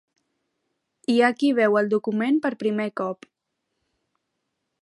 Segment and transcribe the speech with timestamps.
[1.15, 3.29] Hi ha qui veu el document per primer cop.